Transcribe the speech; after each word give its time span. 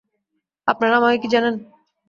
আপনারা 0.67 0.95
আমাকে 0.97 1.17
কী 1.17 1.27
জানেন! 1.33 1.55